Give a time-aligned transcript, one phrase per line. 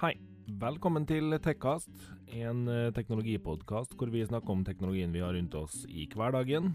[0.00, 0.14] Hei.
[0.56, 1.90] Velkommen til Tekkast,
[2.32, 6.70] en eh, teknologipodkast hvor vi snakker om teknologien vi har rundt oss i hverdagen.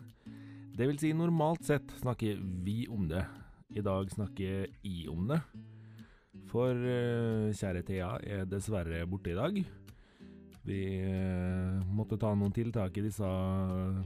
[0.78, 3.24] Det vil si, normalt sett snakker vi om det.
[3.74, 5.40] I dag snakker jeg om det.
[6.52, 9.58] For eh, kjære Thea er dessverre borte i dag.
[10.70, 13.32] Vi eh, måtte ta noen tiltak i disse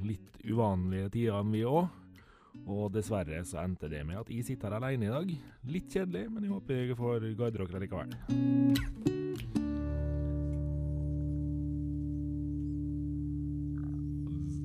[0.07, 1.91] litt uvanlige tidene, vi òg.
[2.67, 5.31] Og dessverre så endte det med at jeg sitter her alene i dag.
[5.69, 8.13] Litt kjedelig, men jeg håper jeg får guide dere likevel.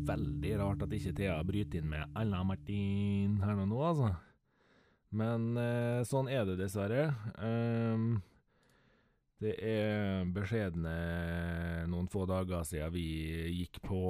[0.04, 4.12] Veldig rart at ikke Thea bryter inn med 'Alla Martin' her nå, altså.
[5.14, 7.14] Men eh, sånn er det dessverre.
[7.38, 8.18] Ehm,
[9.44, 10.92] det er beskjedne
[11.90, 13.04] noen få dager siden vi
[13.58, 14.00] gikk på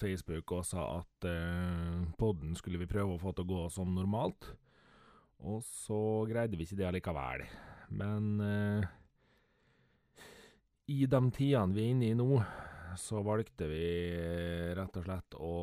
[0.00, 3.92] Facebook og sa at eh, podden skulle vi prøve å få til å gå som
[3.92, 4.48] normalt.
[5.44, 7.44] Og så greide vi ikke det allikevel.
[7.92, 8.88] Men eh,
[10.90, 12.40] i de tidene vi er inne i nå,
[12.98, 13.84] så valgte vi
[14.76, 15.54] rett og slett å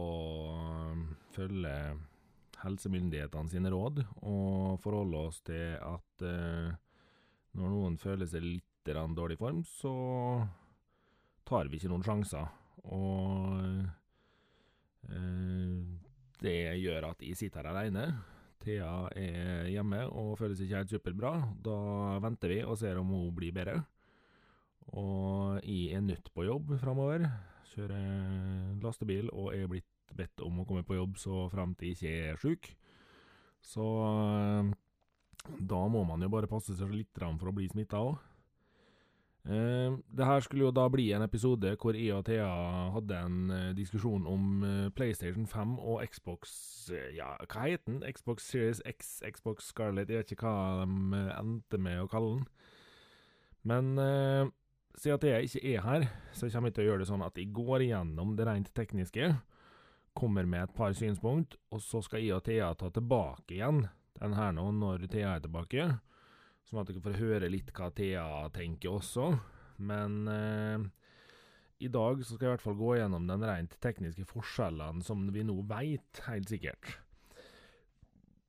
[1.36, 1.74] følge
[2.62, 6.72] helsemyndighetene sine råd, og forholde oss til at eh,
[7.58, 9.94] når noen føler seg litt grann dårlig form, så
[11.48, 12.48] tar vi ikke noen sjanser.
[12.88, 13.62] Og
[15.12, 15.84] eh,
[16.44, 18.08] det gjør at jeg sitter her alene.
[18.64, 21.34] Thea er hjemme og føler seg ikke helt superbra.
[21.64, 21.78] Da
[22.24, 23.82] venter vi og ser om hun blir bedre.
[24.96, 27.28] Og jeg er nødt på jobb framover.
[27.74, 32.14] Kjører lastebil og er blitt bedt om å komme på jobb så fram til ikke
[32.32, 32.70] er sjuk.
[33.64, 34.72] Så eh,
[35.60, 38.18] da må man jo bare passe seg litt for å bli smitta òg.
[39.48, 42.48] Eh, det her skulle jo da bli en episode hvor jeg og Thea
[42.92, 46.52] hadde en eh, diskusjon om eh, PlayStation 5 og Xbox
[46.92, 48.02] eh, Ja, hva heter den?
[48.12, 52.50] Xbox Series X, Xbox Scarlett, jeg vet ikke hva de endte med å kalle den.
[53.68, 54.52] Men
[54.96, 57.52] siden Thea ikke er her, så kommer jeg til å gjøre det sånn at jeg
[57.56, 59.32] går igjennom det rent tekniske,
[60.18, 63.86] kommer med et par synspunkt, og så skal jeg og Thea ta tilbake igjen
[64.20, 65.88] den her nå når Thea er tilbake.
[66.68, 69.30] Sånn at dere får høre litt hva Thea tenker også.
[69.88, 70.88] Men eh,
[71.80, 75.28] i dag så skal jeg i hvert fall gå gjennom den rent tekniske forskjellene som
[75.34, 76.98] vi nå veit, helt sikkert.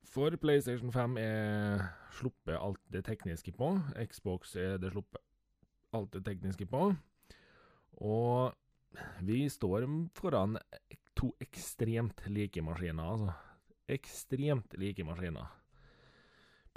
[0.09, 1.83] For PlayStation 5 er
[2.17, 3.75] sluppet alt det tekniske på.
[4.09, 5.21] Xbox er det sluppet
[5.95, 6.89] alt det tekniske på.
[8.01, 9.85] Og vi står
[10.17, 10.57] foran
[11.19, 13.37] to ekstremt like maskiner, altså.
[13.89, 15.58] Ekstremt like maskiner.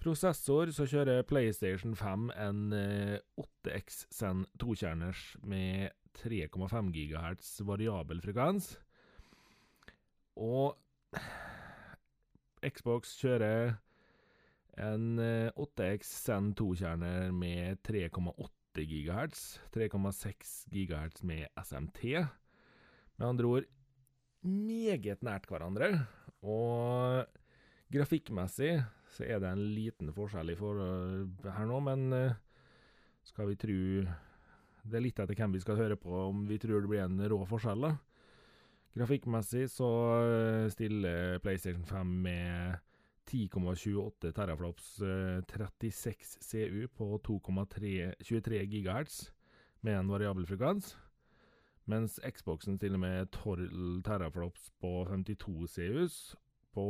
[0.00, 2.62] Prosessor så kjører PlayStation 5 en
[3.38, 8.74] 8X Zen 2-kjerners med 3,5 GHz variabel frekvens.
[10.40, 10.78] Og
[12.62, 13.76] Xbox kjører
[14.80, 19.44] en 8X Zen 2-kjerner med 3,8 GHz.
[19.76, 22.02] 3,6 GHz med SMT.
[23.18, 23.70] Med andre ord
[24.42, 25.92] meget nært hverandre.
[26.42, 27.28] Og
[27.92, 28.80] grafikkmessig
[29.12, 32.38] så er det en liten forskjell i forhold her nå, men eh,
[33.28, 33.80] skal vi tru
[34.82, 37.20] Det er litt etter hvem vi skal høre på, om vi tror det blir en
[37.30, 37.92] rå forskjell, da.
[38.96, 39.90] Grafikkmessig så
[40.20, 42.80] eh, stiller PlayStation 5 med
[43.30, 44.96] 10,28 teraflops
[45.52, 49.20] 36 CU på 2,23 GHz
[49.86, 50.96] med en variabel frekvens,
[51.86, 56.18] mens Xboxen stiller med 12 teraflops på 52 CUs
[56.74, 56.88] på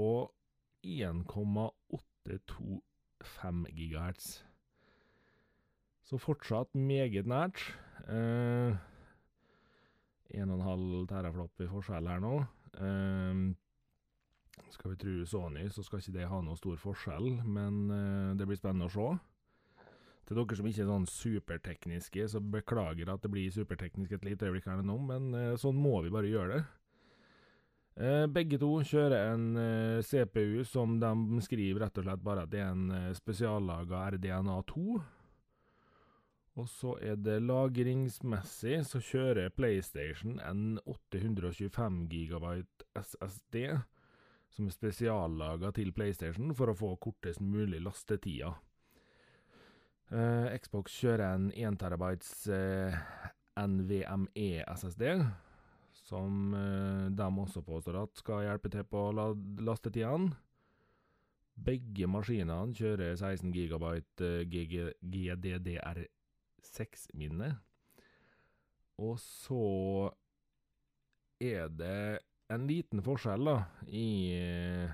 [2.27, 4.45] 1,825 GHz.
[6.03, 7.61] Så fortsatt meget nært.
[8.09, 8.77] Eh,
[10.35, 12.39] 1,5 teraflop i forskjell her nå.
[12.75, 13.43] Eh,
[14.73, 18.49] skal vi tro Sony, så skal ikke det ha noe stor forskjell, men eh, det
[18.49, 19.09] blir spennende å se.
[20.27, 24.49] Til dere som ikke er sånn supertekniske, så beklager at det blir superteknisk et lite
[24.49, 26.63] øyeblikk her nå, men eh, sånn må vi bare gjøre det.
[27.93, 32.53] Eh, begge to kjører en eh, CPU som de skriver rett og slett bare at
[32.53, 35.03] det er en eh, spesiallaga RDNA2.
[36.57, 42.49] Og så er det lagringsmessig, så kjører PlayStation en 825 GB
[42.97, 43.61] SSD,
[44.53, 48.53] som er spesiallaga til PlayStation for å få kortest mulig lastetida.
[50.13, 52.05] Xbox kjører en 1 TB
[53.57, 55.07] NVMe SSD
[56.13, 59.13] som eh, de også påstår at skal hjelpe til på
[59.65, 60.29] lastetidene.
[61.53, 63.85] Begge maskinene kjører 16 GB
[65.13, 67.57] GDDR6-minne.
[69.03, 70.11] Og så
[71.43, 72.19] er det
[72.53, 74.89] en liten forskjell, da, i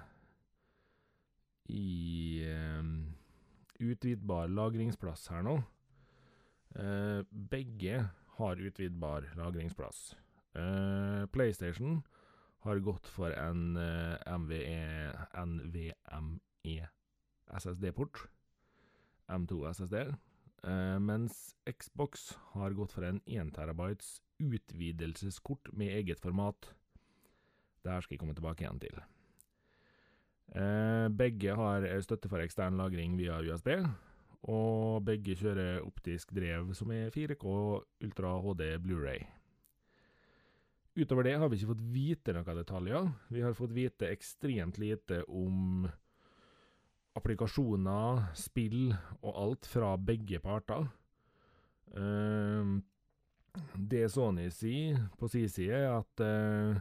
[1.68, 3.14] i um,
[3.84, 5.56] utvidbar lagringsplass her nå.
[6.78, 10.16] Uh, begge har utvidbar lagringsplass.
[10.54, 12.00] Eh, PlayStation
[12.64, 15.12] har gått for en MVE,
[15.44, 16.88] NVMe
[17.48, 18.26] SSD-port.
[19.28, 20.14] M2 SSD.
[21.00, 26.72] mens Xbox har gått for en 1 terabytes utvidelseskort med eget format.
[27.82, 28.98] Det her skal jeg komme tilbake igjen til.
[30.56, 33.68] Eh, begge har støtte for ekstern lagring via USB,
[34.48, 37.44] og begge kjører optisk drev som er 4K
[38.06, 39.26] Ultra HD Blu-ray.
[40.98, 43.08] Utover det har vi ikke fått vite noen detaljer.
[43.30, 45.86] Vi har fått vite ekstremt lite om
[47.18, 48.90] applikasjoner, spill
[49.20, 50.88] og alt fra begge parter.
[51.94, 52.80] Uh,
[53.74, 56.80] det Sony sier på sin side, er at uh,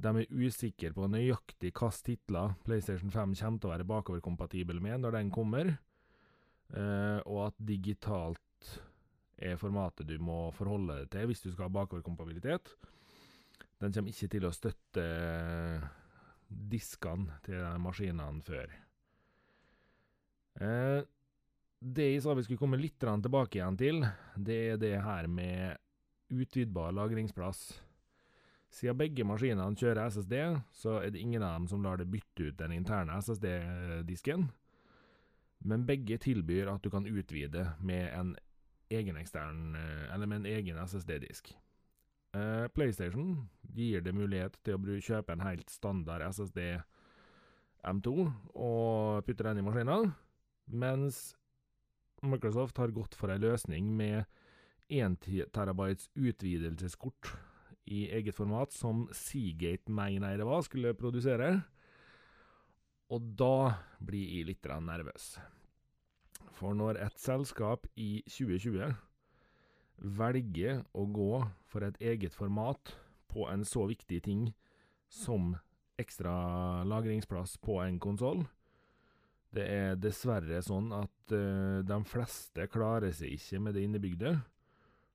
[0.00, 5.02] de er usikre på nøyaktig hvilke titler PlayStation 5 kommer til å være bakoverkompatibel med
[5.02, 5.74] når den kommer,
[6.76, 8.78] uh, og at digitalt
[9.40, 12.74] er formatet du må forholde deg til hvis du skal ha bakoverkompatibilitet.
[13.80, 15.04] Den kommer ikke til å støtte
[16.50, 18.72] diskene til maskinene før.
[20.60, 21.00] Eh,
[21.80, 24.02] det jeg sa vi skulle komme litt tilbake igjen til,
[24.36, 25.78] det er det her med
[26.30, 27.62] utvidbar lagringsplass.
[28.70, 30.36] Siden begge maskinene kjører SSD,
[30.76, 34.50] så er det ingen av dem som lar det bytte ut den interne SSD-disken.
[35.64, 38.36] Men begge tilbyr at du kan utvide med en
[38.90, 41.54] egen ekstern, eh, med en egen SSD-disk.
[42.30, 46.60] Uh, PlayStation gir det mulighet til å kjøpe en helt standard SSD
[47.90, 48.12] M2
[48.54, 50.12] og putte den i maskinen,
[50.70, 51.32] mens
[52.22, 54.28] Microsoft har gått for en løsning med
[54.90, 55.18] 1
[55.54, 57.32] terabytes utvidelseskort
[57.90, 61.62] i eget format, som Seagate mener det var, skulle produsere.
[63.10, 65.32] Og da blir jeg litt nervøs.
[66.54, 68.94] For når et selskap i 2020
[70.00, 72.96] velger å gå for et eget format
[73.30, 74.54] på en så viktig ting
[75.10, 75.56] som
[76.00, 76.32] ekstra
[76.88, 78.46] lagringsplass på en konsoll,
[79.50, 84.40] det er dessverre sånn at uh, de fleste klarer seg ikke med det innebygde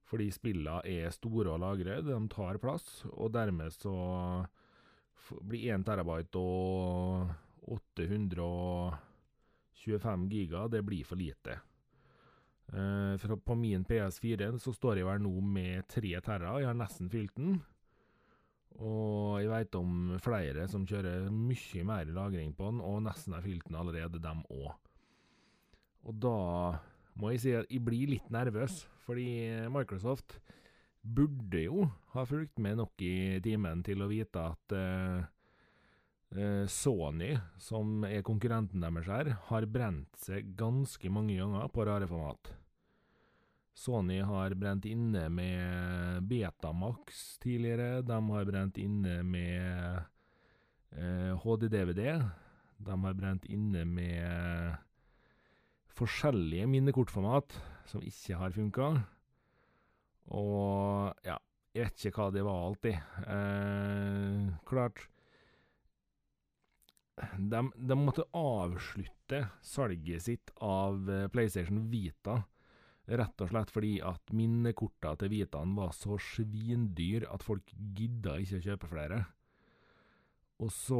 [0.05, 4.45] fordi spillene er store å lagre, de tar plass, og dermed så
[5.41, 7.25] blir 1 terabyte og
[7.73, 11.57] 825 giga, det blir for lite.
[12.73, 17.11] Uh, på min PS4 så står jeg vel nå med tre terra, jeg har nesten
[17.11, 17.59] fylt den.
[18.75, 23.45] Og jeg veit om flere som kjører mye mer lagring på den, og nesten har
[23.45, 24.73] fylt den allerede, dem òg.
[26.05, 26.39] Og da
[27.15, 29.29] må jeg si at jeg blir litt nervøs, fordi
[29.71, 30.39] Microsoft
[31.05, 31.85] burde jo
[32.15, 35.25] ha fulgt med nok i timen til å vite at uh,
[36.67, 42.51] Sony, som er konkurrenten deres her, har brent seg ganske mange ganger på rare format.
[43.75, 49.99] Sony har brent inne med Betamax tidligere, de har brent inne med
[50.95, 52.05] eh, HD-DVD,
[52.87, 54.77] de har brent inne med
[55.95, 57.57] forskjellige minnekortformat
[57.91, 58.87] som ikke har funka.
[60.35, 61.35] Og ja,
[61.75, 63.11] jeg vet ikke hva det var alltid.
[63.27, 65.03] Eh, klart
[67.37, 72.41] de, de, måtte avslutte salget sitt av eh, PlayStation Vita,
[73.05, 78.59] rett og slett fordi at minnekorta til Vitaen var så svindyr at folk gidda ikke
[78.59, 79.21] å kjøpe flere.
[80.63, 80.99] Og så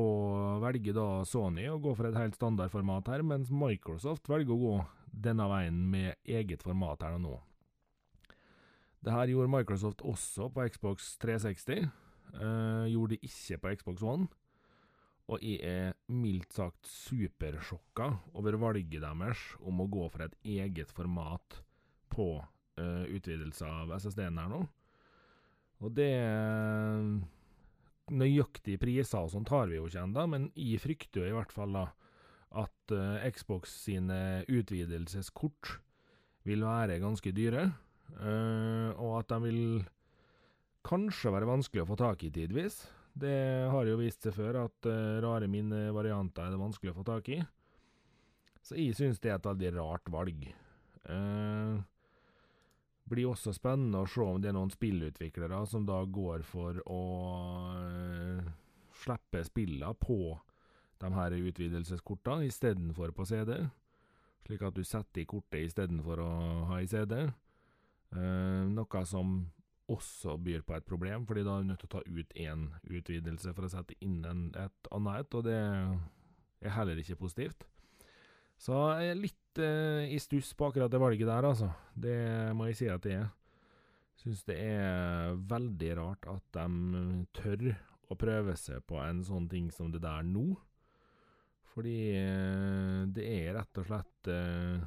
[0.64, 4.78] velger da Sony å gå for et helt standardformat her, mens Microsoft velger å gå
[5.26, 7.36] denne veien med eget format her og nå.
[9.06, 11.86] Det her gjorde Microsoft også på Xbox 360.
[12.36, 14.28] Eh, gjorde det ikke på Xbox One.
[15.26, 20.92] Og jeg er mildt sagt supersjokka over valget deres om å gå for et eget
[20.94, 21.62] format
[22.14, 24.62] på uh, utvidelse av SSD-en her nå.
[25.84, 26.12] Og det
[28.14, 31.56] nøyaktige priser og sånt har vi jo ikke ennå, men jeg frykter jo i hvert
[31.56, 31.88] fall da
[32.56, 35.80] at uh, Xbox sine utvidelseskort
[36.46, 37.72] vil være ganske dyre,
[38.22, 39.66] uh, og at de vil
[40.86, 42.84] kanskje være vanskelig å få tak i tidvis.
[43.16, 45.48] Det har jo vist seg før at uh, rare
[45.96, 47.40] varianter er det vanskelig å få tak i.
[48.66, 50.48] Så jeg syns det er et veldig rart valg.
[51.08, 51.80] Uh,
[53.06, 57.02] blir også spennende å se om det er noen spillutviklere som da går for å
[57.78, 58.52] uh,
[59.06, 60.20] slippe spillene på
[61.00, 63.58] de her utvidelseskortene istedenfor på CD.
[64.46, 66.32] Slik at du setter i kortet istedenfor å
[66.70, 67.26] ha i CD.
[68.16, 69.40] Eh, noe som
[69.92, 72.68] også byr på et problem, fordi da er du nødt til å ta ut én
[72.90, 77.66] utvidelse for å sette inn en, et annet et, og det er heller ikke positivt.
[78.58, 81.70] Så jeg er litt eh, i stuss på akkurat det valget der, altså.
[81.94, 82.18] Det
[82.56, 83.28] må jeg si at det er.
[84.16, 87.66] Syns det er veldig rart at de tør
[88.10, 90.54] å prøve seg på en sånn ting som det der nå.
[91.76, 94.86] Fordi eh, det er rett og slett eh,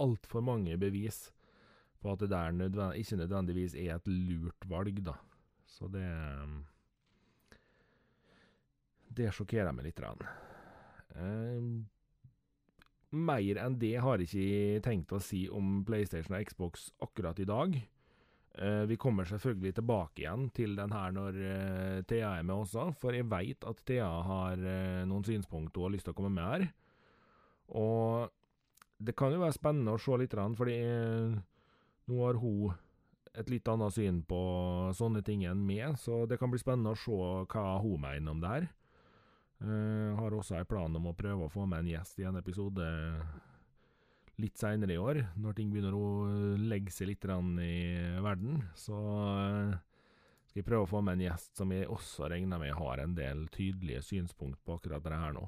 [0.00, 1.26] altfor mange bevis
[2.02, 5.16] på at det der nødvend ikke nødvendigvis er et lurt valg, da.
[5.66, 6.06] Så det
[9.12, 10.00] Det sjokkerer meg litt.
[10.00, 11.64] Eh,
[13.12, 17.44] mer enn det har jeg ikke tenkt å si om PlayStation og Xbox akkurat i
[17.44, 17.76] dag.
[18.54, 22.90] Eh, vi kommer selvfølgelig tilbake igjen til den her når eh, Thea er med også,
[23.00, 26.32] for jeg veit at Thea har eh, noen synspunkter hun har lyst til å komme
[26.32, 26.66] med her.
[27.76, 28.32] Og
[29.00, 31.38] det kan jo være spennende å se litt, fordi eh,
[32.10, 32.72] nå har hun
[33.38, 34.40] et litt annet syn på
[34.96, 37.16] sånne ting enn meg, så det kan bli spennende å se
[37.52, 38.68] hva hun mener om det her.
[39.62, 42.36] Uh, har også en plan om å prøve å få med en gjest i en
[42.40, 42.86] episode
[44.42, 46.06] litt seinere i år, når ting begynner å
[46.58, 47.74] legge seg litt i
[48.24, 48.58] verden.
[48.74, 49.76] Så uh,
[50.48, 53.14] skal jeg prøve å få med en gjest som jeg også regner med har en
[53.16, 55.46] del tydelige synspunkt på akkurat det her nå.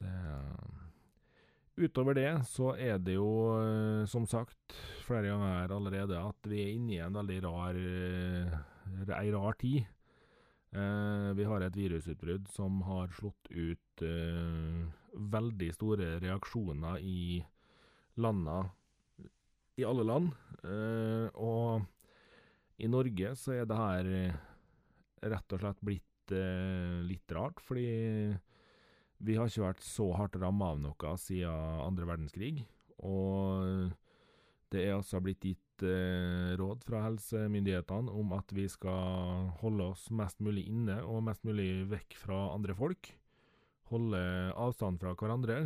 [0.00, 0.16] Det
[1.80, 3.30] Utover det så er det jo,
[3.62, 4.74] eh, som sagt
[5.06, 7.78] flere ganger her allerede, at vi er inne i en veldig rar,
[9.16, 9.86] ei rar tid.
[10.72, 17.42] Eh, vi har et virusutbrudd som har slått ut eh, veldig store reaksjoner i
[18.16, 18.62] landa
[19.76, 20.30] I alle land.
[20.64, 21.84] Eh, og
[22.80, 24.40] i Norge så er det her eh,
[25.28, 27.86] rett og slett blitt eh, litt rart, fordi
[29.22, 32.64] vi har ikke vært så hardt ramma av noe siden andre verdenskrig.
[33.06, 33.92] Og
[34.72, 40.06] det er altså blitt gitt eh, råd fra helsemyndighetene om at vi skal holde oss
[40.14, 43.12] mest mulig inne og mest mulig vekk fra andre folk.
[43.92, 44.22] Holde
[44.56, 45.60] avstand fra hverandre.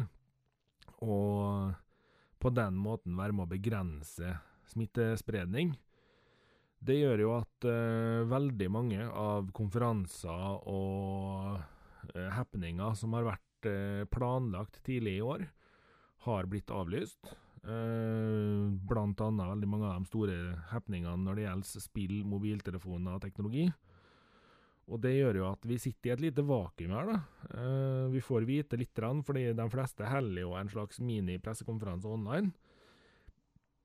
[1.07, 1.77] Og
[2.43, 4.37] på den måten være med å begrense
[4.73, 5.77] smittespredning.
[6.87, 11.57] Det gjør jo at eh, veldig mange av konferanser og
[12.13, 15.47] eh, happeninger som har vært eh, planlagt tidlig i år,
[16.27, 17.35] har blitt avlyst.
[17.67, 20.35] Uh, blant annet veldig mange av de store
[20.71, 23.65] happeningene når det gjelder spill, mobiltelefoner og teknologi.
[24.87, 27.17] Og det gjør jo at vi sitter i et lite vakuum her, da.
[27.51, 32.53] Uh, vi får vite litt, fordi de fleste heller jo en slags mini-pressekonferanse online.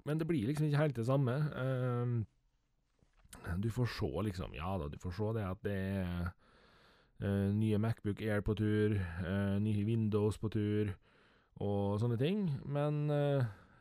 [0.06, 1.40] Men det blir liksom ikke helt det samme.
[3.62, 4.54] Du får se, liksom.
[4.58, 6.32] Ja da, du får se det at det er
[7.22, 8.96] nye Macbook Air på tur,
[9.62, 10.90] nye Windows på tur
[11.62, 12.48] og sånne ting.
[12.66, 13.06] Men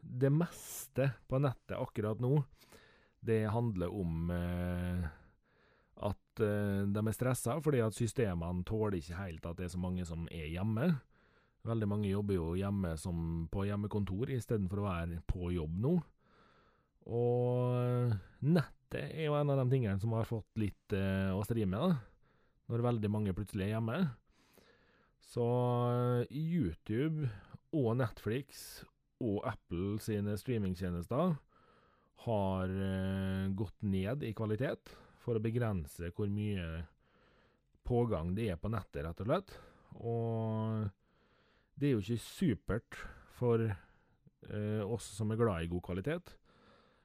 [0.02, 2.42] det meste på nettet akkurat nå,
[3.20, 5.08] det handler om eh,
[6.08, 9.82] at eh, de er stressa fordi at systemene tåler ikke helt at det er så
[9.82, 10.94] mange som er hjemme.
[11.68, 15.98] Veldig mange jobber jo hjemme som på hjemmekontor istedenfor å være på jobb nå.
[17.10, 18.14] Og
[18.46, 21.80] nettet er jo en av de tingene som har fått litt eh, å stri med,
[21.80, 22.09] da,
[22.70, 23.98] når veldig mange plutselig er hjemme.
[25.30, 25.46] Så
[25.90, 27.28] eh, YouTube
[27.76, 28.82] og Netflix
[29.20, 31.36] og Apple sine streamingtjenester
[32.24, 36.86] har eh, gått ned i kvalitet for å begrense hvor mye
[37.86, 39.54] pågang det er på nettet, rett og slett.
[40.00, 40.90] Og
[41.80, 43.00] det er jo ikke supert
[43.38, 46.36] for eh, oss som er glad i god kvalitet.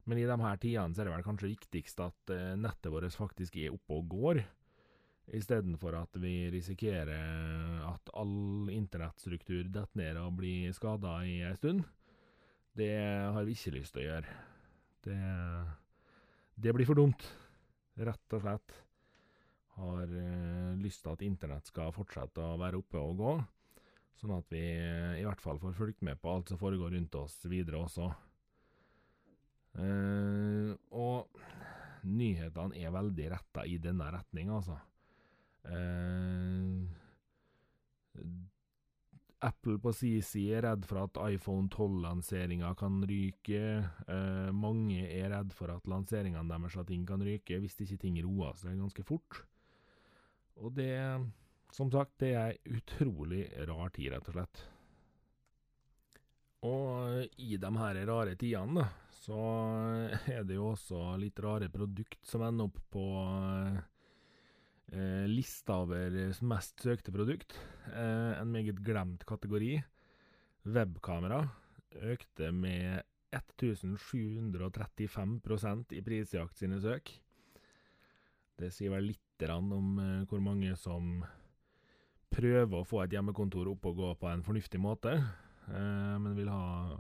[0.06, 2.32] Men i de her tidene så er det vel kanskje viktigst at
[2.62, 4.44] nettet vårt faktisk er oppe og går,
[5.34, 11.86] istedenfor at vi risikerer at all internettstruktur detter ned og blir skada i ei stund.
[12.76, 12.92] Det
[13.34, 14.38] har vi ikke lyst til å gjøre.
[15.06, 15.20] Det,
[16.60, 17.24] det blir for dumt,
[17.96, 18.78] rett og slett.
[19.76, 23.34] Har uh, lyst til at internett skal fortsette å være oppe og gå,
[24.20, 27.18] sånn at vi uh, i hvert fall får fulgt med på alt som foregår rundt
[27.20, 28.08] oss videre også.
[29.76, 31.28] Uh, og
[32.08, 34.78] nyhetene er veldig retta i denne retning, altså.
[35.66, 36.86] Uh,
[39.46, 43.62] Apple på sin side er redd for at iPhone 12-lanseringa kan ryke.
[44.10, 48.18] Eh, mange er redd for at lanseringene deres av ting kan ryke, hvis ikke ting
[48.26, 49.44] roer seg ganske fort.
[50.58, 50.96] Og det,
[51.76, 54.64] som sagt, det er ei utrolig rar tid, rett og slett.
[56.66, 59.42] Og i de her rare tidene, så
[60.34, 63.06] er det jo også litt rare produkt som ender opp på
[64.96, 66.10] eh, lista over
[66.48, 67.54] mest søkte produkt.
[67.92, 69.84] Eh, en meget glemt kategori.
[70.66, 71.50] Webkamera
[72.02, 73.04] økte med
[73.36, 77.22] 1735% i prisjakt sine søk.
[78.56, 79.22] Det sier vel litt
[79.52, 81.26] om eh, hvor mange som
[82.32, 86.50] prøver å få et hjemmekontor opp og gå på en fornuftig måte, eh, men vil
[86.52, 86.98] ha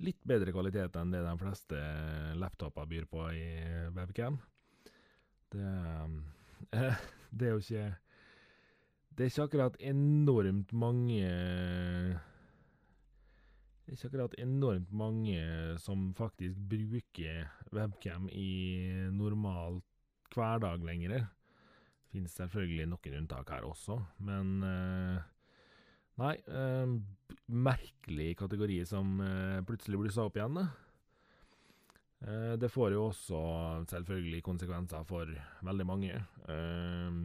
[0.00, 1.76] litt bedre kvalitet enn det de fleste
[2.40, 3.46] laptoper byr på i
[3.96, 4.38] webcam.
[5.52, 6.08] Det, eh,
[6.70, 7.86] det er jo ikke
[9.10, 11.22] Det er ikke akkurat enormt mange
[13.84, 15.40] Det er ikke akkurat enormt mange
[15.82, 18.50] som faktisk bruker webcam i
[19.10, 19.80] normal
[20.30, 21.26] hverdag lenger.
[22.10, 25.18] Finnes selvfølgelig noen unntak her også, men eh,
[26.20, 26.90] Nei, eh,
[27.48, 30.58] merkelig kategori som eh, plutselig blussa opp igjen.
[30.60, 30.89] Eh,
[32.60, 33.38] det får jo også
[33.88, 35.30] selvfølgelig konsekvenser for
[35.64, 36.18] veldig mange.
[36.52, 37.20] Eh,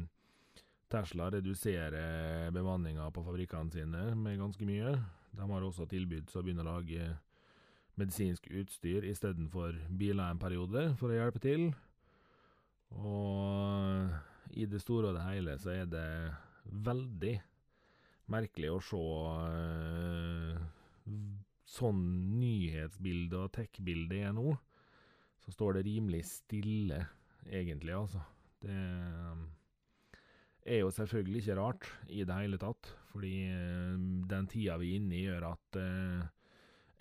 [0.92, 4.94] Tesla reduserer bemanninga på fabrikkene sine med ganske mye.
[5.36, 7.10] De har også tilbudt å begynne å lage
[8.00, 11.70] medisinsk utstyr istedenfor biler en periode, for å hjelpe til.
[12.96, 16.08] Og i det store og det hele så er det
[16.86, 17.36] veldig
[18.32, 20.62] merkelig å se uh,
[21.70, 22.06] sånn
[22.40, 24.56] nyhetsbilde og tech-bilde er nå.
[25.46, 27.04] Så står det rimelig stille,
[27.46, 28.22] egentlig, altså.
[28.66, 29.44] Det um,
[30.66, 34.00] er jo selvfølgelig ikke rart i det hele tatt, fordi uh,
[34.30, 36.24] den tida vi er inne i gjør at uh,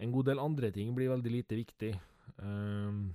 [0.04, 1.94] en god del andre ting blir veldig lite viktig.
[2.36, 3.14] Um,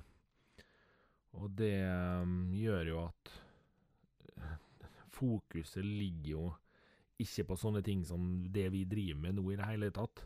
[1.38, 3.36] og det um, gjør jo at
[5.20, 6.44] fokuset ligger jo
[7.20, 10.24] ikke på sånne ting som det vi driver med nå i det hele tatt.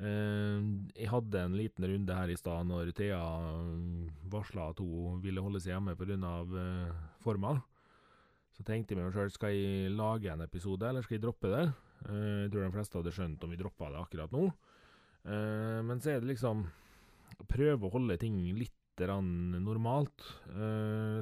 [0.00, 3.20] Uh, jeg hadde en liten runde her i stad når Thea
[4.32, 6.16] varsla at hun ville holde seg hjemme pga.
[6.16, 6.90] Uh,
[7.22, 7.54] forma.
[8.52, 11.64] Så tenkte jeg meg sjøl skal jeg lage en episode, eller skal jeg droppe det?
[12.02, 14.42] Jeg tror de fleste hadde skjønt om vi droppa det akkurat nå.
[15.86, 16.64] Men så er det liksom
[17.48, 20.26] Prøve å holde ting litt normalt,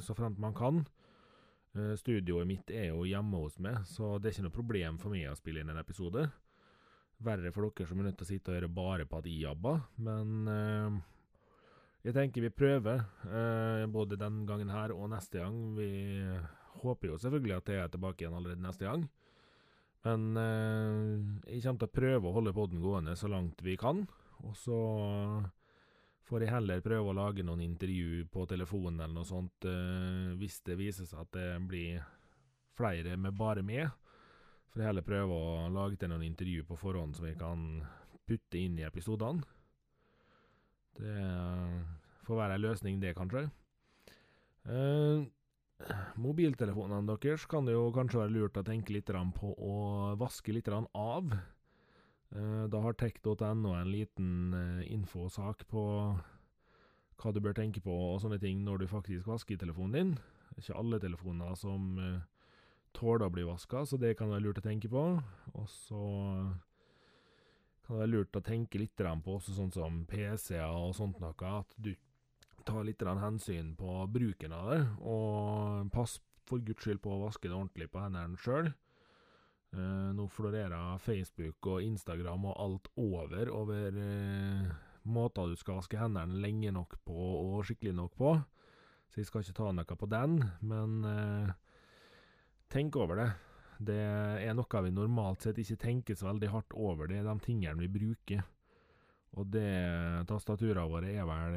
[0.03, 0.83] så fremt man kan.
[2.00, 5.31] Studioet mitt er jo hjemme hos meg, så det er ikke noe problem for meg
[5.31, 6.27] å spille inn en episode.
[7.21, 9.43] Verre for dere som er nødt til å sitte og høre bare på at jeg
[9.45, 11.00] jobber, men
[12.00, 13.02] jeg tenker vi prøver,
[13.93, 15.59] både den gangen her og neste gang.
[15.76, 15.91] Vi
[16.80, 19.04] håper jo selvfølgelig at jeg er tilbake igjen allerede neste gang.
[20.06, 24.06] Men eh, jeg kommer til å prøve å holde podden gående så langt vi kan.
[24.49, 24.78] Og så
[26.28, 30.61] får jeg heller prøve å lage noen intervju på telefonen eller noe sånt, eh, hvis
[30.69, 32.00] det viser seg at det blir
[32.78, 33.91] flere med bare meg.
[34.71, 37.65] Jeg heller prøve å lage til noen intervju på forhånd som vi kan
[38.28, 39.43] putte inn i episodene.
[40.95, 41.17] Det
[42.26, 43.49] får være en løsning, det, kanskje.
[44.71, 45.25] Eh,
[46.21, 49.75] mobiltelefonene deres kan det jo kanskje være lurt å tenke litt på å
[50.21, 51.35] vaske litt av.
[52.30, 55.83] Eh, da har tech.no en liten eh, infosak på
[57.21, 60.13] hva du bør tenke på og sånne ting når du faktisk vasker telefonen din.
[60.50, 62.21] Det er ikke alle telefoner som eh,
[62.97, 65.05] tåler å bli vaska, så det kan være lurt å tenke på.
[65.55, 66.05] Og så
[67.85, 71.35] kan det være lurt å tenke litt på også sånn som PC-er og sånt noe,
[71.35, 71.95] at du
[72.67, 77.49] tar litt hensyn på bruken av det, og pass for guds skyld på å vaske
[77.49, 78.73] det ordentlig på hendene sjøl.
[79.71, 84.65] Uh, nå florerer Facebook og Instagram og alt over over uh,
[85.07, 88.33] måter du skal vaske hendene lenge nok på og skikkelig nok på,
[89.11, 91.55] så jeg skal ikke ta noe på den, men uh,
[92.71, 93.30] tenk over det.
[93.80, 93.97] Det
[94.45, 97.80] er noe vi normalt sett ikke tenker så veldig hardt over, det er de tingene
[97.80, 98.43] vi bruker.
[99.39, 99.71] Og det
[100.28, 101.56] tastaturene våre er vel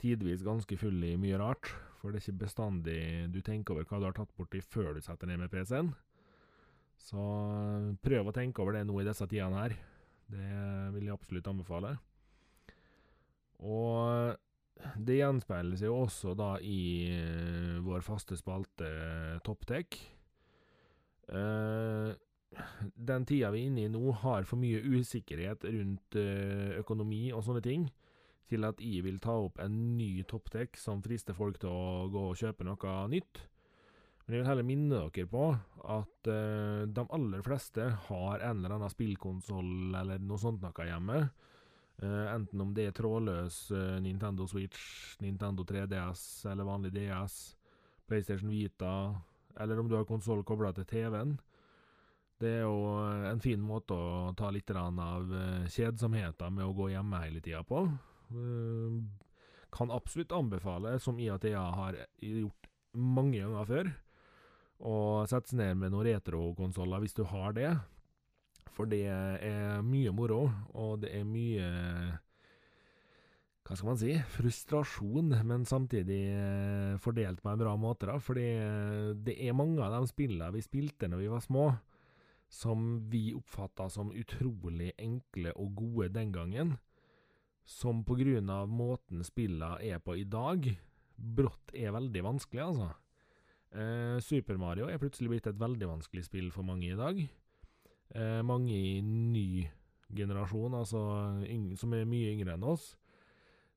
[0.00, 3.00] tidvis ganske full i mye rart, for det er ikke bestandig
[3.32, 5.94] du tenker over hva du har tatt borti før du setter ned med PC-en.
[6.96, 7.22] Så
[8.04, 9.76] prøv å tenke over det nå i disse tidene her.
[10.30, 10.50] Det
[10.94, 11.96] vil jeg absolutt anbefale.
[13.64, 14.36] Og
[14.76, 18.90] det gjenspeiles jo også da i uh, vår faste spalte
[19.46, 19.98] Topptek.
[21.32, 22.12] Uh,
[22.94, 27.44] den tida vi er inne i nå, har for mye usikkerhet rundt uh, økonomi og
[27.46, 27.88] sånne ting
[28.46, 32.28] til at jeg vil ta opp en ny topptek som frister folk til å gå
[32.30, 33.40] og kjøpe noe nytt.
[34.22, 35.48] Men jeg vil heller minne dere på
[35.96, 36.28] at
[36.94, 41.18] de aller fleste har en eller annen spillkonsoll eller noe sånt noe hjemme.
[42.02, 47.56] Uh, enten om det er trådløs uh, Nintendo Switch, Nintendo 3DS eller vanlig DS,
[48.06, 49.14] PlayStation Vita,
[49.56, 51.38] eller om du har konsoll kobla til TV-en.
[52.36, 52.90] Det er jo
[53.30, 55.30] en fin måte å ta litt av
[55.72, 57.86] kjedsomheten med å gå hjemme hele tida på.
[58.30, 58.98] Eh,
[59.72, 63.90] kan absolutt anbefale, som IATA har gjort mange ganger før,
[64.78, 64.96] å
[65.28, 67.72] sette seg ned med noen retrokonsoller hvis du har det.
[68.76, 70.42] For det er mye moro,
[70.76, 71.68] og det er mye
[73.66, 78.06] hva skal man si, frustrasjon, men samtidig eh, fordelt på en bra måte.
[78.06, 81.64] da, Fordi eh, det er mange av de spillene vi spilte når vi var små,
[82.46, 86.76] som vi oppfatta som utrolig enkle og gode den gangen,
[87.66, 90.68] som på grunn av måten spillene er på i dag,
[91.16, 92.92] brått er veldig vanskelig, altså.
[93.74, 97.18] Eh, Super Mario er plutselig blitt et veldig vanskelig spill for mange i dag.
[98.14, 99.66] Eh, mange i ny
[100.16, 101.00] generasjon, altså
[101.80, 102.92] som er mye yngre enn oss,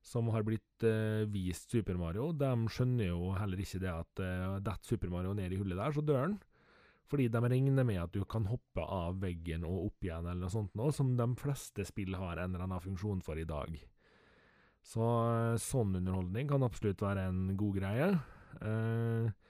[0.00, 4.60] som har blitt eh, vist Super Mario, de skjønner jo heller ikke det at eh,
[4.62, 6.38] detter Super Mario ned i hullet der, så dør han.
[7.10, 10.54] Fordi de regner med at du kan hoppe av veggen og opp igjen, eller noe
[10.54, 13.74] sånt noe, som de fleste spill har en eller annen funksjon for i dag.
[14.86, 18.10] Så eh, sånn underholdning kan absolutt være en god greie.
[18.62, 19.49] Eh,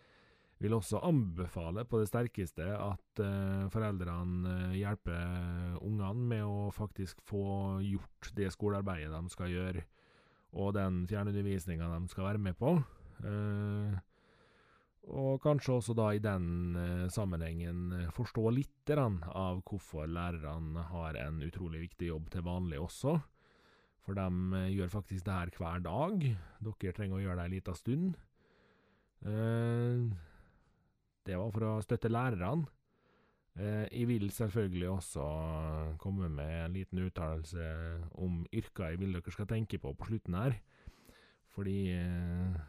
[0.61, 7.23] vil også anbefale på det sterkeste at eh, foreldrene eh, hjelper ungene med å faktisk
[7.29, 9.87] få gjort det skolearbeidet de skal gjøre
[10.61, 12.75] og den fjernundervisninga de skal være med på.
[13.25, 13.99] Eh,
[15.11, 16.77] og kanskje også da i den
[17.11, 23.14] sammenhengen forstå litt av hvorfor lærerne har en utrolig viktig jobb til vanlig også.
[24.05, 26.27] For de gjør faktisk det her hver dag.
[26.61, 28.18] Dere trenger å gjøre det ei lita stund.
[29.20, 30.10] Eh,
[31.31, 32.66] det var for å støtte lærerne.
[33.59, 35.25] Eh, jeg vil selvfølgelig også
[36.01, 37.64] komme med en liten uttalelse
[38.23, 40.57] om yrker jeg vil dere skal tenke på på slutten her.
[41.51, 42.61] Fordi eh,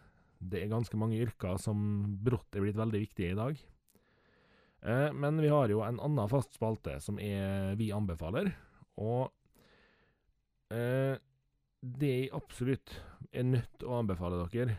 [0.42, 1.78] det er ganske mange yrker som
[2.26, 3.62] brått er blitt veldig viktige i dag.
[4.82, 8.54] Eh, men vi har jo en annen fast spalte som er vi anbefaler,
[9.02, 9.30] og
[10.72, 12.94] det jeg absolutt
[13.36, 14.78] er nødt til å anbefale dere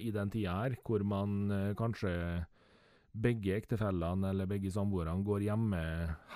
[0.00, 2.12] i den tida her, hvor man kanskje
[3.12, 5.80] begge ektefellene eller begge samboerne går hjemme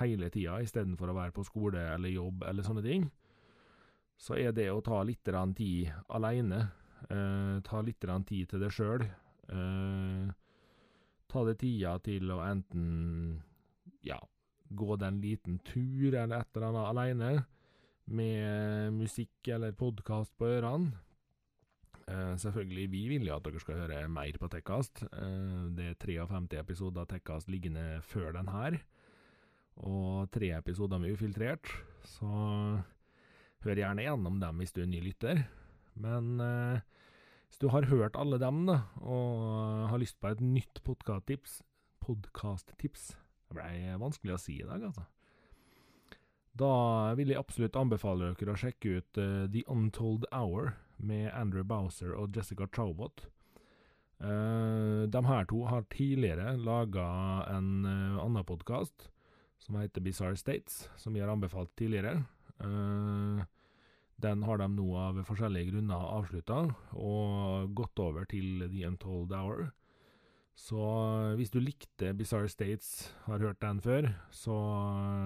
[0.00, 3.06] hele tida istedenfor å være på skole eller jobb eller sånne ting,
[4.18, 6.60] så er det å ta litt tid aleine,
[7.10, 10.32] eh, ta litt tid til deg sjøl, eh,
[11.28, 13.42] ta deg tida til å enten
[14.02, 14.18] ja,
[14.70, 17.46] gå den liten tur eller et eller annet aleine,
[18.06, 20.92] med musikk eller podkast på ørene,
[22.04, 25.06] Uh, selvfølgelig, vi vil jo at dere skal høre mer på Tekkast.
[25.08, 28.76] Uh, det er 53 episoder av Tekkast liggende før den her,
[29.80, 31.70] og tre episoder med ufiltrert.
[32.04, 32.28] Så
[33.64, 35.46] hør gjerne gjennom dem hvis du er ny lytter.
[35.96, 36.84] Men uh,
[37.48, 41.62] hvis du har hørt alle dem, da, og har lyst på et nytt podkast-tips
[42.04, 43.14] Podkast-tips
[43.48, 45.06] Det ble vanskelig å si i dag, altså.
[46.54, 46.72] Da
[47.16, 52.36] vil jeg absolutt anbefale dere å sjekke ut The Untold Hour med Andrew Bowser og
[52.36, 53.26] Jessica Chowbot.
[54.24, 57.04] Uh, de her to har tidligere laga
[57.52, 59.10] en uh, annen podkast
[59.60, 62.22] som heter Bizarre States, som vi har anbefalt tidligere.
[62.62, 63.42] Uh,
[64.22, 66.60] den har de nå av forskjellige grunner avslutta,
[66.94, 69.72] og gått over til The Untold Hour.
[70.54, 70.78] Så
[71.34, 74.54] hvis du likte Bizarre States, har hørt den før, så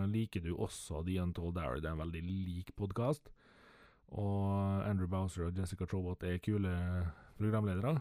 [0.08, 1.82] liker du også The Untold Hour.
[1.82, 3.28] Det er en veldig lik podkast.
[4.16, 6.72] Og Andrew Bowser og Jessica Trobot er kule
[7.36, 7.98] programledere.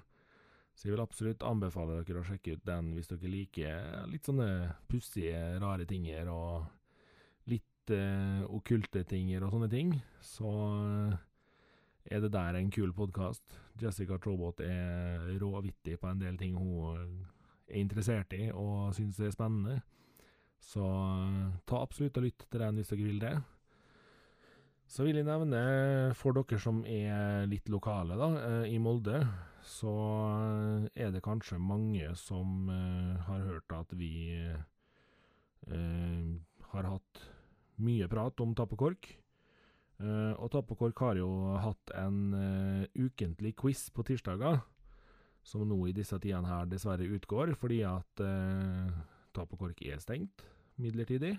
[0.78, 4.76] Så jeg vil absolutt anbefale dere å sjekke ut den hvis dere liker litt sånne
[4.92, 6.68] pussige, rare tinger og
[7.50, 9.96] litt eh, okkulte tinger og sånne ting.
[10.22, 11.18] Så uh,
[12.06, 13.58] er det der en kul podkast.
[13.82, 16.94] Jessica Trobot er råvittig på en del ting hun
[17.68, 19.82] er interessert i og syns er spennende.
[20.62, 23.36] Så uh, ta absolutt og lytt til den hvis dere vil det.
[24.88, 25.60] Så vil jeg nevne,
[26.16, 29.20] for dere som er litt lokale da, eh, i Molde,
[29.68, 29.94] så
[30.32, 34.40] eh, er det kanskje mange som uh, har hørt at vi
[35.68, 37.22] har hatt
[37.84, 39.10] mye prat om Tappekork.
[40.00, 41.28] Og Tappekork har jo
[41.60, 42.32] hatt en
[42.96, 44.62] ukentlig quiz på tirsdager,
[45.44, 48.24] som nå i disse tidene her dessverre utgår, fordi at
[49.36, 50.46] Tappekork er stengt
[50.80, 51.34] midlertidig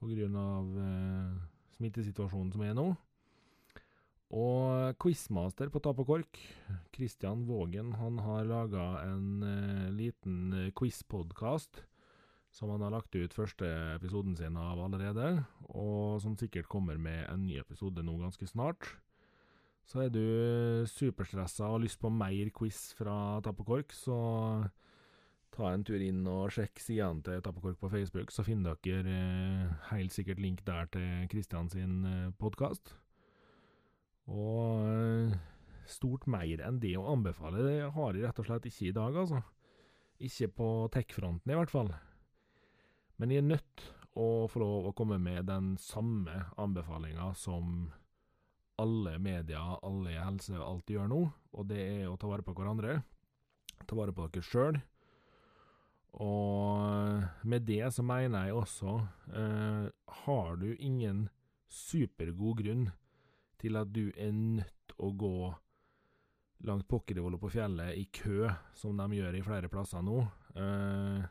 [0.00, 0.72] på grunn av
[1.76, 2.90] smittesituasjonen som er nå.
[4.36, 6.40] Og quizmaster på Tap og Kork,
[6.94, 11.84] Kristian Vågen, han har laga en uh, liten uh, quizpodkast
[12.56, 17.26] som han har lagt ut første episoden sin av allerede, og som sikkert kommer med
[17.28, 18.88] en ny episode nå ganske snart.
[19.86, 20.22] Så er du
[20.90, 24.16] superstressa og har lyst på mer quiz fra Tap og Kork, så
[25.56, 29.74] ta en tur inn og sjekk sidene til Tappekork på Facebook, så finner dere eh,
[29.90, 32.92] helt sikkert link der til Kristian sin eh, podkast.
[34.28, 35.36] Og eh,
[35.88, 39.16] stort mer enn det å anbefale det har jeg rett og slett ikke i dag,
[39.22, 39.42] altså.
[40.26, 41.92] Ikke på tech-fronten, i hvert fall.
[43.16, 47.88] Men jeg er nødt å få lov å komme med den samme anbefalinga som
[48.80, 51.22] alle media, alle i helse, alt gjør nå,
[51.56, 52.98] og det er å ta vare på hverandre.
[53.88, 54.80] Ta vare på dere sjøl.
[56.24, 58.92] Og med det så mener jeg også
[59.36, 59.88] eh,
[60.22, 61.26] Har du ingen
[61.68, 62.86] supergod grunn
[63.60, 65.38] til at du er nødt å gå
[66.64, 70.22] langt pokkerivoll på fjellet i kø, som de gjør i flere plasser nå,
[70.56, 71.26] eh,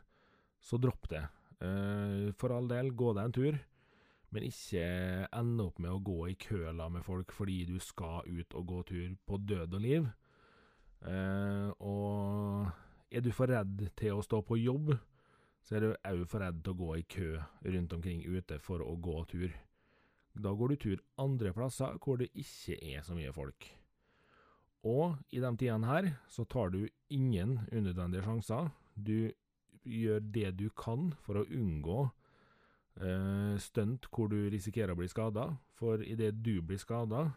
[0.62, 1.22] så dropp det.
[1.62, 3.58] Eh, for all del, gå deg en tur,
[4.34, 4.86] men ikke
[5.34, 8.82] ende opp med å gå i køla med folk fordi du skal ut og gå
[8.90, 10.08] tur på død og liv.
[11.06, 14.94] Eh, og er du for redd til å stå på jobb,
[15.66, 17.30] så er du òg for redd til å gå i kø
[17.66, 19.54] rundt omkring ute for å gå tur.
[20.36, 23.66] Da går du tur andre plasser hvor det ikke er så mye folk.
[24.86, 28.70] Og i de tidene her så tar du ingen unødvendige sjanser.
[28.94, 29.32] Du
[29.82, 31.98] gjør det du kan for å unngå
[33.00, 35.54] eh, stunt hvor du risikerer å bli skada.
[35.76, 37.30] For idet du blir skada,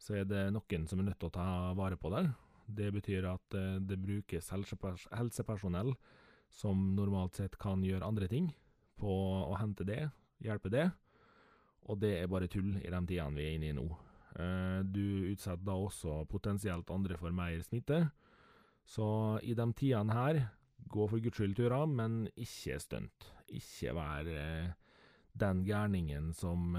[0.00, 2.32] så er det noen som er nødt til å ta vare på deg.
[2.76, 5.94] Det betyr at eh, det brukes helsepersonell
[6.50, 8.50] som normalt sett kan gjøre andre ting,
[9.00, 9.10] på
[9.46, 10.02] å hente det,
[10.42, 10.88] hjelpe det.
[11.88, 13.86] Og det er bare tull i de tidene vi er inne i nå.
[14.38, 18.02] Eh, du utsetter da også potensielt andre for mer smitte.
[18.84, 19.06] Så
[19.46, 20.42] i de tidene her,
[20.90, 23.30] gå for guds skyld turer, men ikke stunt.
[23.50, 24.70] Ikke vær eh,
[25.38, 26.74] den gærningen som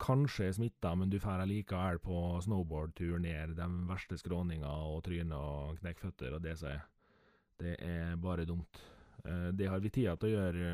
[0.00, 5.38] kanskje er smitta, men du drar likevel på snowboardtur ned de verste skråninga og tryner
[5.38, 6.84] og knekkføtter og det som er.
[7.58, 8.78] Det er bare dumt.
[9.58, 10.68] Det har vi tida til å gjøre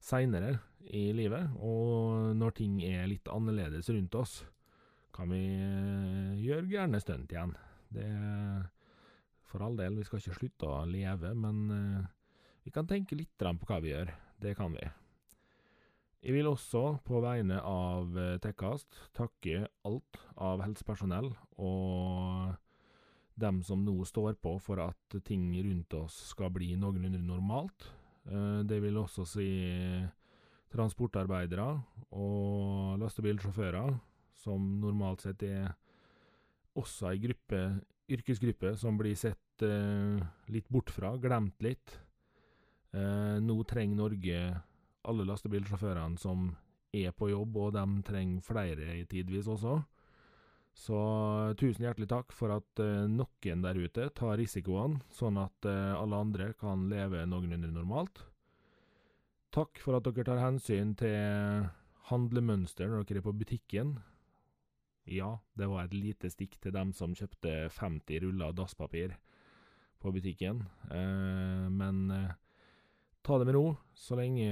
[0.00, 0.54] seinere
[0.88, 4.38] i livet, og når ting er litt annerledes rundt oss
[5.20, 7.56] kan vi eh, gjøre gjerne stunt igjen.
[7.90, 8.06] Det
[9.50, 12.08] For all del, vi skal ikke slutte å leve, men eh,
[12.64, 14.14] vi kan tenke litt på hva vi gjør.
[14.40, 14.86] Det kan vi.
[16.20, 22.52] Jeg vil også, på vegne av eh, Tekkast, takke alt av helsepersonell og
[23.40, 27.86] dem som nå står på for at ting rundt oss skal bli noenlunde normalt.
[28.20, 29.46] Det vil også si
[30.70, 31.70] transportarbeidere
[32.12, 33.94] og lastebilsjåfører
[34.40, 35.72] som normalt sett er
[36.78, 37.60] også ei gruppe,
[38.10, 40.20] yrkesgruppe som blir sett eh,
[40.52, 41.96] litt bort fra, glemt litt.
[42.94, 44.40] Eh, nå trenger Norge
[45.08, 46.50] alle lastebilsjåførene som
[46.92, 49.78] er på jobb, og de trenger flere tidvis også.
[50.76, 50.98] Så
[51.58, 56.20] tusen hjertelig takk for at eh, noen der ute tar risikoene, sånn at eh, alle
[56.24, 58.22] andre kan leve noenlunde normalt.
[59.50, 61.66] Takk for at dere tar hensyn til
[62.10, 63.96] handlemønster når dere er på butikken.
[65.10, 69.16] Ja, det var et lite stikk til dem som kjøpte 50 ruller dasspapir
[70.00, 70.62] på butikken,
[70.94, 72.36] eh, men eh,
[73.22, 73.64] ta det med ro.
[73.94, 74.50] Så lenge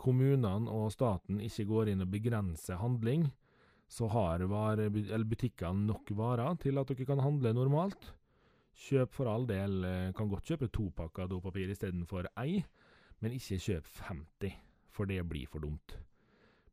[0.00, 3.28] kommunene og staten ikke går inn og begrenser handling,
[3.90, 8.12] så har butikkene nok varer til at dere kan handle normalt.
[8.80, 12.62] Kjøp for all del, eh, kan godt kjøpe to pakker dopapir istedenfor ei,
[13.20, 14.54] men ikke kjøp 50,
[14.88, 15.98] for det blir for dumt.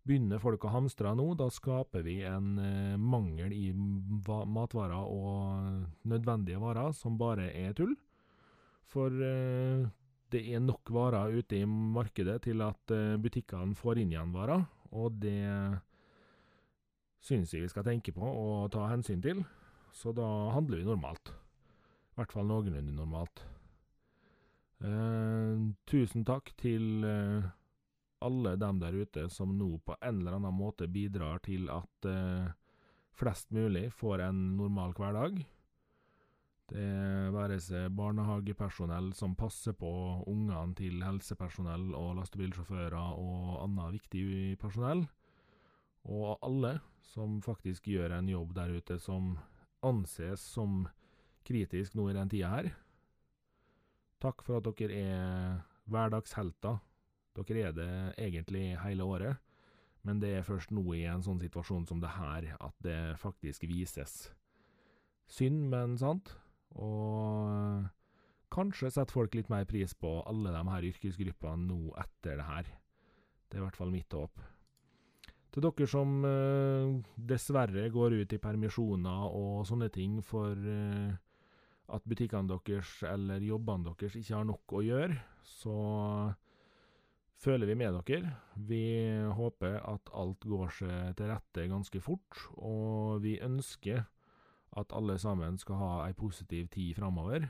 [0.07, 6.61] Begynner folk å hamstre nå, da skaper vi en eh, mangel i matvarer og nødvendige
[6.61, 7.97] varer som bare er tull.
[8.87, 9.83] For eh,
[10.33, 14.65] det er nok varer ute i markedet til at eh, butikkene får inn igjen varer,
[14.91, 15.43] og det
[17.23, 19.43] syns jeg vi skal tenke på og ta hensyn til.
[19.95, 21.31] Så da handler vi normalt.
[21.31, 23.43] I hvert fall noenlunde normalt.
[24.77, 25.57] Eh,
[25.89, 27.47] tusen takk til eh,
[28.21, 32.51] alle dem der ute som nå på en eller annen måte bidrar til at eh,
[33.17, 35.41] flest mulig får en normal hverdag.
[36.67, 36.87] Det
[37.31, 39.89] være seg barnehagepersonell som passer på
[40.27, 45.05] ungene til helsepersonell og lastebilsjåfører og annet viktig personell,
[46.07, 46.77] og alle
[47.07, 49.37] som faktisk gjør en jobb der ute som
[49.85, 50.83] anses som
[51.47, 52.69] kritisk nå i den tida her.
[54.19, 56.81] Takk for at dere er hverdagshelter
[57.37, 59.37] dere er det egentlig hele året,
[60.01, 63.67] men det er først nå i en sånn situasjon som det her at det faktisk
[63.69, 64.31] vises.
[65.27, 66.33] Synd, men sant.
[66.75, 67.87] Og
[68.53, 72.69] kanskje setter folk litt mer pris på alle de her yrkesgruppene nå etter det her.
[73.47, 74.43] Det er i hvert fall mitt håp.
[75.53, 76.97] Til dere som eh,
[77.29, 81.15] dessverre går ut i permisjoner og sånne ting for eh,
[81.87, 85.15] at butikkene deres eller jobbene deres ikke har nok å gjøre,
[85.47, 85.77] så
[87.39, 88.35] føler vi med dere.
[88.69, 88.83] Vi
[89.37, 94.03] håper at alt går seg til rette ganske fort, og vi ønsker
[94.77, 97.47] at alle sammen skal ha ei positiv tid framover.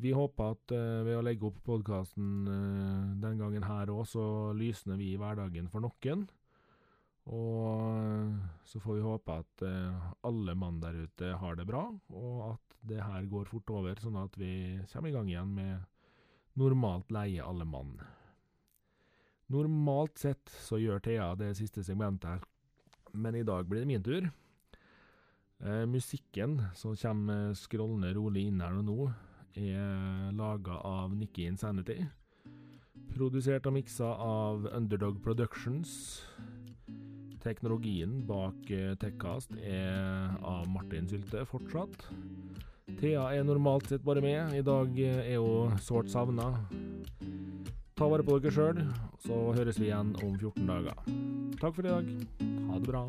[0.00, 4.24] Vi håper at uh, ved å legge opp podkasten uh, den gangen her òg, så
[4.56, 6.28] lysner vi hverdagen for noen.
[7.30, 9.62] Og så får vi håpe at
[10.26, 11.84] alle mann der ute har det bra,
[12.16, 15.84] og at det her går fort over, sånn at vi kommer i gang igjen med
[16.58, 17.92] normalt leie alle mann.
[19.50, 22.44] Normalt sett så gjør Thea det siste segmentet her,
[23.12, 24.28] men i dag blir det min tur.
[25.60, 29.10] Eh, musikken som kommer skrollende rolig inn her nå,
[29.60, 31.98] er laga av Nikki Insanity.
[33.12, 36.22] Produsert og miksa av Underdog Productions.
[37.40, 38.70] Teknologien bak
[39.00, 42.06] Techcast er av Martin Sylte fortsatt.
[43.00, 46.52] Thea er normalt sett bare med, i dag er hun sårt savna.
[47.96, 48.80] Ta vare på dere sjøl,
[49.20, 51.04] så høres vi igjen om 14 dager.
[51.60, 52.10] Takk for i dag.
[52.70, 53.04] Ha det bra.